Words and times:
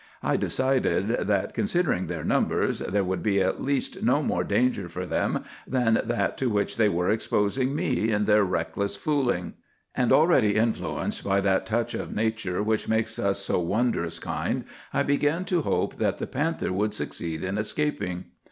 I 0.23 0.35
decided 0.35 1.09
that, 1.27 1.53
considering 1.53 2.07
their 2.07 2.23
numbers, 2.23 2.79
there 2.79 3.03
would 3.03 3.21
be 3.21 3.39
at 3.39 3.61
least 3.61 4.01
no 4.01 4.23
more 4.23 4.43
danger 4.43 4.89
for 4.89 5.05
them 5.05 5.43
than 5.67 6.01
that 6.03 6.37
to 6.39 6.49
which 6.49 6.77
they 6.77 6.89
were 6.89 7.11
exposing 7.11 7.75
me 7.75 8.09
in 8.11 8.25
their 8.25 8.43
reckless 8.43 8.95
fooling. 8.95 9.53
And, 9.93 10.11
already 10.11 10.55
influenced 10.55 11.23
by 11.23 11.39
that 11.41 11.67
touch 11.67 11.93
of 11.93 12.15
nature 12.15 12.63
which 12.63 12.89
makes 12.89 13.19
us 13.19 13.37
so 13.43 13.59
wondrous 13.59 14.17
kind, 14.17 14.63
I 14.91 15.03
began 15.03 15.45
to 15.45 15.61
hope 15.61 15.97
that 15.97 16.17
the 16.17 16.25
panther 16.25 16.73
would 16.73 16.95
succeed 16.95 17.43
in 17.43 17.59
escaping. 17.59 18.25